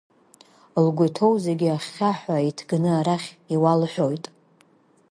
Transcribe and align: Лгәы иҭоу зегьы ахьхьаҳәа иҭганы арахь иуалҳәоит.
Лгәы 0.85 1.05
иҭоу 1.07 1.33
зегьы 1.45 1.67
ахьхьаҳәа 1.75 2.37
иҭганы 2.49 2.91
арахь 2.99 3.29
иуалҳәоит. 3.53 4.25